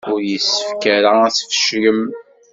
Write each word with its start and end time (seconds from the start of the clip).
Ur 0.13 0.19
yessefk 0.31 0.83
ara 0.95 1.11
ad 1.27 1.33
tfeclem. 1.33 2.01